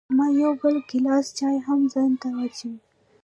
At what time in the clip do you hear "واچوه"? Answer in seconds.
2.35-2.77